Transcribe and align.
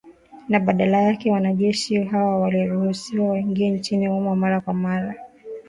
Na 0.49 0.59
badala 0.59 1.01
yake, 1.01 1.31
wanajeshi 1.31 2.03
hawa 2.03 2.39
waliruhusiwa 2.39 3.29
waingie 3.29 3.69
nchini 3.69 4.07
humo 4.07 4.35
mara 4.35 4.61
kwa 4.61 4.73
mara 4.73 5.15